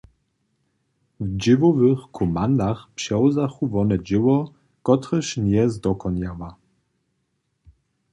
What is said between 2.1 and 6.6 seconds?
komandach přewzachu wone dźěło, kotrež njeje zdokonjała.